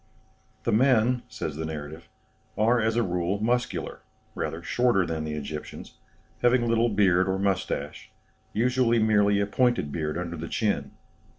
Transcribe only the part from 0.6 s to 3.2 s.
"The men," says the narrative, "are, as a